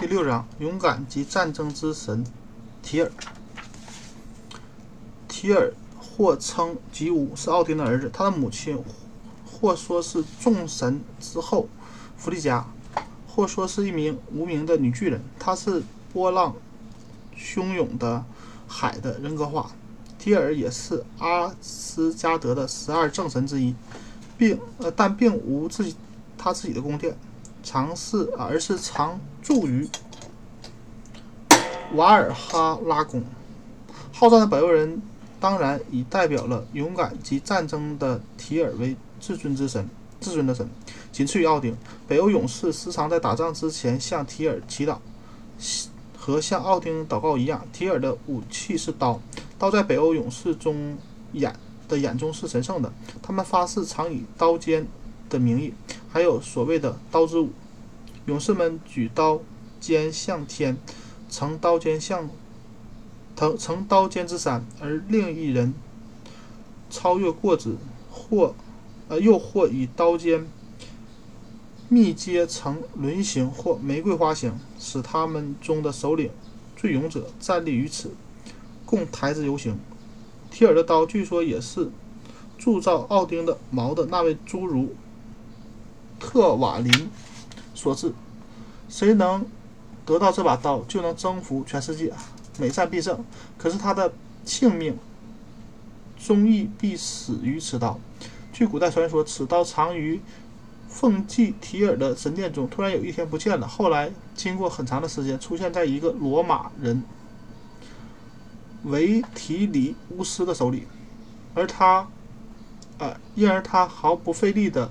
[0.00, 2.24] 第六章：勇敢及战争之神
[2.82, 3.12] 提尔。
[5.28, 8.08] 提尔或称吉乌，是奥丁的儿子。
[8.10, 8.82] 他的母亲
[9.44, 11.68] 或说是众神之后
[12.16, 12.66] 弗利加，
[13.28, 15.20] 或说是一名无名的女巨人。
[15.38, 15.82] 她是
[16.14, 16.56] 波浪
[17.36, 18.24] 汹涌的
[18.66, 19.70] 海的人格化。
[20.18, 23.74] 提尔也是阿斯加德的十二正神之一，
[24.38, 25.94] 并呃，但并无自己
[26.38, 27.14] 他自己的宫殿，
[27.62, 29.88] 常是而是常驻于
[31.94, 33.22] 瓦尔哈拉宫。
[34.12, 35.00] 好战的北欧人
[35.38, 39.88] 当然以代表了勇敢及战争的提尔为至尊之神，
[40.20, 40.68] 至尊的神，
[41.10, 41.76] 仅次于奥丁。
[42.06, 44.98] 北欧勇士时常在打仗之前向提尔祈祷。
[46.16, 49.18] 和向奥丁祷告一样，提尔的武器是刀。
[49.58, 50.98] 刀在北欧勇士中
[51.32, 51.54] 眼
[51.88, 52.92] 的眼中是神圣的，
[53.22, 54.86] 他们发誓常以刀尖
[55.30, 55.72] 的名义，
[56.10, 57.50] 还有所谓的刀之舞。
[58.26, 59.40] 勇士们举刀
[59.80, 60.76] 尖向天，
[61.30, 62.28] 呈刀尖向
[63.34, 65.72] 腾呈刀尖之山，而另一人
[66.90, 67.76] 超越过之，
[68.10, 68.54] 或
[69.08, 70.46] 呃又或以刀尖。
[71.92, 76.30] 密接成轮形或玫瑰花形，使他们中的首领、
[76.76, 78.12] 最勇者站立于此，
[78.86, 79.76] 共抬之游行。
[80.52, 81.90] 提尔的刀据说也是
[82.56, 84.94] 铸造奥丁的矛的那位侏儒
[86.30, 87.10] 特瓦林
[87.74, 88.12] 所制。
[88.88, 89.44] 谁能
[90.06, 92.12] 得到这把刀，就能征服全世界，
[92.58, 93.24] 每战必胜。
[93.58, 94.12] 可是他的
[94.44, 94.96] 性命
[96.24, 97.98] 终亦必死于此刀。
[98.52, 100.20] 据古代传说，此刀藏于。
[100.92, 103.68] 奉祭提尔的神殿中，突然有一天不见了。
[103.68, 107.04] 后来经过很长的时间，出现在一个罗马人
[108.82, 110.88] 维提里乌斯的手里，
[111.54, 112.08] 而他，
[112.98, 114.90] 呃，因而他毫不费力的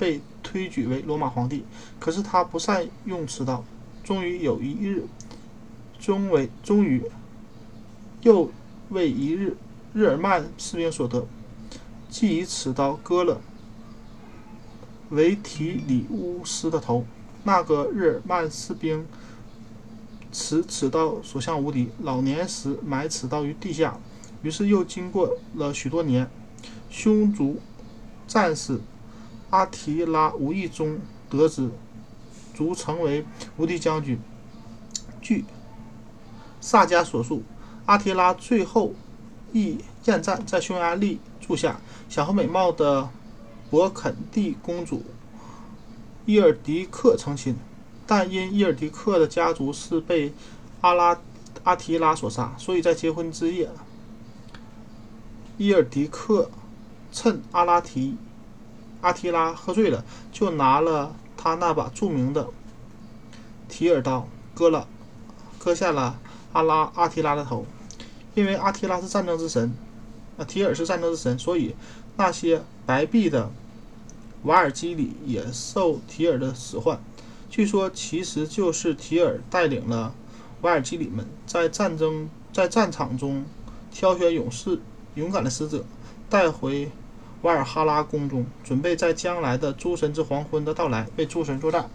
[0.00, 1.62] 被推举为罗马皇帝。
[2.00, 3.62] 可是他不善用此刀，
[4.02, 5.04] 终于有一日，
[6.00, 7.04] 终为终于
[8.22, 8.50] 又
[8.88, 9.56] 为一日
[9.92, 11.26] 日耳曼士兵所得，
[12.08, 13.40] 即以此刀割了。
[15.10, 17.04] 维提里乌斯的头，
[17.44, 19.04] 那个日耳曼士兵
[20.30, 21.90] 持此刀所向无敌。
[22.00, 23.98] 老年时埋此刀于地下，
[24.42, 26.30] 于是又经过了许多年，
[26.88, 27.60] 匈奴
[28.28, 28.80] 战士
[29.50, 31.70] 阿提拉无意中得知，
[32.54, 33.24] 卒成为
[33.56, 34.18] 无敌将军。
[35.20, 35.44] 据
[36.60, 37.42] 萨迦所述，
[37.86, 38.94] 阿提拉最后
[39.52, 43.10] 一厌战，在匈牙利住下，想和美貌的。
[43.70, 45.04] 勃肯第公主
[46.26, 47.54] 伊尔迪克成亲，
[48.04, 50.32] 但因伊尔迪克的家族是被
[50.80, 51.16] 阿拉
[51.62, 53.70] 阿提拉所杀，所以在结婚之夜，
[55.56, 56.50] 伊尔迪克
[57.12, 58.16] 趁阿拉提
[59.00, 62.48] 阿提拉喝醉了，就拿了他那把著名的
[63.68, 64.86] 提尔刀，割了
[65.58, 66.18] 割下了
[66.52, 67.66] 阿拉阿提拉的头。
[68.34, 69.74] 因为阿提拉是战争之神，
[70.38, 71.74] 啊，提尔是战争之神，所以
[72.16, 73.50] 那些白璧的。
[74.44, 76.98] 瓦尔基里也受提尔的使唤，
[77.50, 80.14] 据说其实就是提尔带领了
[80.62, 83.44] 瓦尔基里们在战争在战场中
[83.92, 84.80] 挑选勇士、
[85.14, 85.84] 勇敢的使者，
[86.30, 86.90] 带回
[87.42, 91.88] 瓦尔哈拉宫中，准备在将来的诸神之黄昏的到来为诸神作战。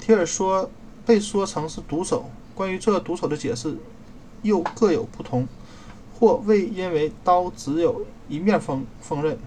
[0.00, 0.70] 提尔说
[1.04, 3.76] 被说成是毒手，关于这毒手的解释
[4.42, 5.46] 又各有不同，
[6.18, 9.38] 或为因为刀只有一面锋锋刃，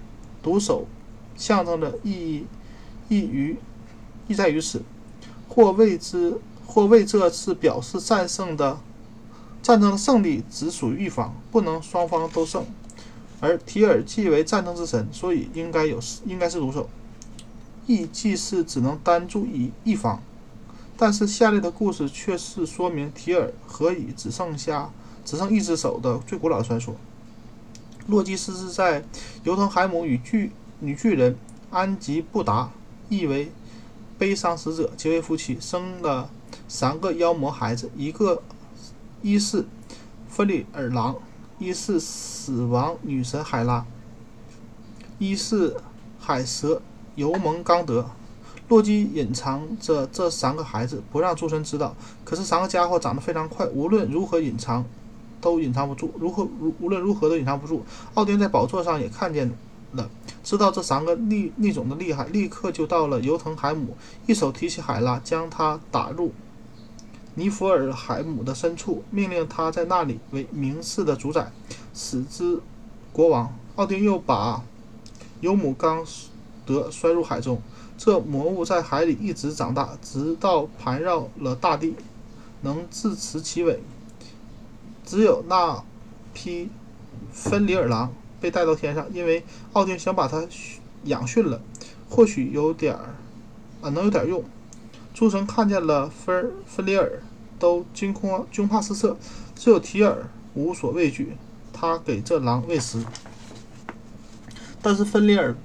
[0.41, 0.85] 毒手。
[1.37, 2.45] 象征的意义，
[3.09, 3.57] 意于
[4.25, 4.81] 意在于此，
[5.49, 8.79] 或为之，或为这次表示战胜的
[9.61, 12.65] 战争的胜利只属于一方，不能双方都胜。
[13.45, 16.89] 而提尔既为战争之神，所以应该有应该是毒手。
[17.85, 20.19] 意既是只能单注一一方，
[20.97, 24.89] 但是下列的故事却是说明提尔何以只剩下
[25.23, 26.95] 只剩一只手的最古老的传说。
[28.07, 29.05] 洛基斯是在
[29.43, 30.51] 尤腾海姆与巨。
[30.81, 31.37] 女巨人
[31.71, 32.69] 安吉布达，
[33.07, 33.49] 意为
[34.17, 36.29] 悲伤使者，结为夫妻，生了
[36.67, 38.43] 三个妖魔孩子，一个
[39.21, 39.65] 一是
[40.27, 41.15] 芬里尔狼，
[41.57, 43.85] 一是死亡女神海拉，
[45.19, 45.77] 一是
[46.19, 46.81] 海蛇
[47.15, 48.05] 尤蒙刚德。
[48.67, 51.95] 洛基隐藏着这三个孩子，不让诸神知道。
[52.23, 54.83] 可是三个家伙长得非常快，无论如何隐藏
[55.39, 56.11] 都隐藏不住。
[56.19, 57.85] 如何如无论如何都隐藏不住。
[58.15, 59.51] 奥丁在宝座上也看见。
[59.91, 60.09] 了，
[60.43, 66.33] 知道这三个逆逆种的厉害，立刻就到了尤腾海姆，一手提起海拉，将他打入
[67.35, 71.51] 尼弗尔海姆的深处，命令他在那里为明世的主宰，
[71.93, 72.59] 使之
[73.13, 73.53] 国王。
[73.75, 74.63] 奥丁又把
[75.41, 76.05] 尤姆刚
[76.65, 77.61] 德摔入海中，
[77.97, 81.95] 这魔物在海里一直长大，直到盘绕了大地。
[82.61, 83.79] 能自持其尾。
[85.05, 85.83] 只有那
[86.33, 86.69] 匹
[87.31, 88.11] 芬里尔狼
[88.41, 89.43] 被带到天上，因为
[89.73, 90.47] 奥丁想把它
[91.03, 91.61] 养训了，
[92.09, 93.13] 或许有点儿
[93.81, 94.43] 啊，能有点用。
[95.15, 97.09] 诸神看见了芬芬里尔，
[97.57, 99.15] 都惊恐惊怕失色，
[99.55, 101.37] 只有提尔无所畏惧，
[101.71, 103.01] 他给这狼喂食。
[104.81, 105.55] 但是芬里尔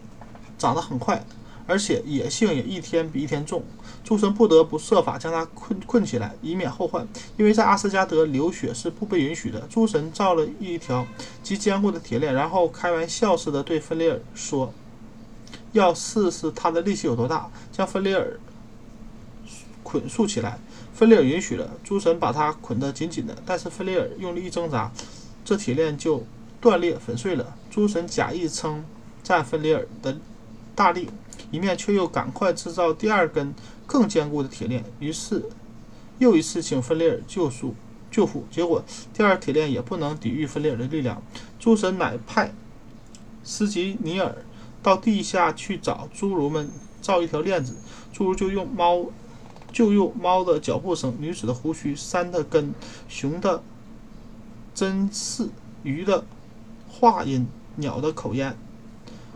[0.56, 1.24] 长得很快，
[1.66, 3.64] 而且野性也一天比一天重。
[4.04, 7.04] 诸神不得不设法将他困困起来，以免后患。
[7.36, 9.60] 因为在阿斯加德流血是不被允许的。
[9.68, 11.04] 诸神造了一条
[11.42, 14.72] 极坚固的铁链，然后开玩笑似的对芬里尔说
[15.72, 18.38] ：“要试试他的力气有多大，将芬里尔
[19.90, 20.58] 捆束起来。”
[20.94, 23.36] 芬里尔允许了，诸神把他捆得紧紧的。
[23.46, 24.92] 但是芬里尔用力一挣扎，
[25.44, 26.24] 这铁链就
[26.60, 27.54] 断裂粉碎了。
[27.70, 28.84] 诸神假意称。
[29.22, 30.18] 赞芬里尔的
[30.74, 31.08] 大力，
[31.50, 33.54] 一面却又赶快制造第二根
[33.86, 35.44] 更坚固的铁链，于是
[36.18, 37.74] 又一次请芬里尔救赎
[38.10, 38.46] 救父。
[38.50, 38.82] 结果
[39.12, 41.22] 第二铁链也不能抵御芬里尔的力量。
[41.60, 42.52] 诸神乃派
[43.44, 44.34] 斯吉尼尔
[44.82, 46.70] 到地下去找侏儒们
[47.02, 47.76] 造一条链子，
[48.12, 49.04] 侏儒就用猫
[49.80, 52.74] 就用猫的脚步声、女子的胡须、山的根、
[53.08, 53.62] 熊的
[54.74, 55.48] 针刺、
[55.82, 56.22] 鱼的
[56.86, 57.46] 话音、
[57.76, 58.58] 鸟的口咽。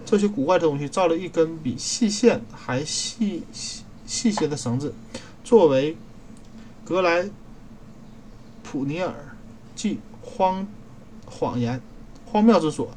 [0.04, 4.92] 这些古怪的东西造了一根比细线还细细细些的绳子，
[5.42, 5.96] 作为
[6.84, 7.30] 格莱
[8.62, 9.14] 普尼尔
[9.74, 10.68] 即荒
[11.24, 11.80] 谎言
[12.26, 12.90] 荒谬之所。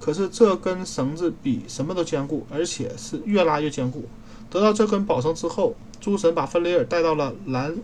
[0.00, 4.06] 可是这根绳子比什么都坚固，而且是越拉越坚固。
[4.50, 7.76] 得到这根宝绳之后，诸神把芬雷尔带到了兰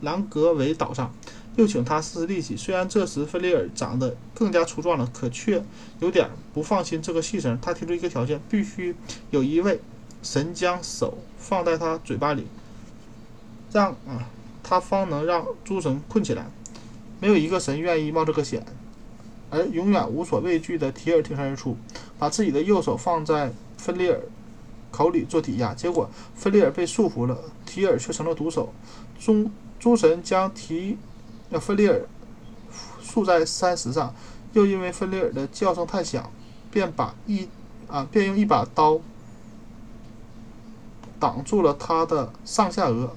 [0.00, 1.12] 兰格维岛上。
[1.56, 2.54] 又请他试试力气。
[2.54, 5.64] 虽然这时芬利尔长得更加粗壮了，可却
[6.00, 7.58] 有点不放心这个细绳。
[7.62, 8.94] 他提出一个条件：必须
[9.30, 9.80] 有一位
[10.22, 12.46] 神将手放在他嘴巴里，
[13.72, 14.28] 让啊
[14.62, 16.44] 他方能让诸神困起来。
[17.20, 18.62] 没有一个神愿意冒这个险，
[19.48, 21.74] 而永远无所畏惧的提尔挺身而出，
[22.18, 24.20] 把自己的右手放在芬利尔
[24.96, 25.74] 口里做抵押。
[25.74, 28.72] 结果芬利尔被束缚了，提尔却成了毒手。
[29.18, 30.96] 诸诸神将提。
[31.48, 32.04] 呃芬利尔
[33.00, 34.12] 竖在山石上，
[34.52, 36.28] 又因为芬利尔的叫声太响，
[36.72, 37.48] 便把一
[37.86, 38.98] 啊便用一把刀
[41.20, 43.10] 挡住了他的上下颚，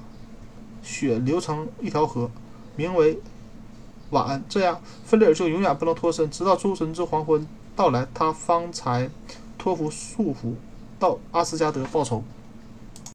[0.84, 2.30] 血流成一条河，
[2.76, 3.20] 名为
[4.12, 4.44] 晚安。
[4.48, 9.10] 这样，芬利尔就永远不能脱身，直到诸神之黄昏到来，他方才
[9.58, 10.54] 托付束缚
[11.00, 12.22] 到阿斯加德报仇。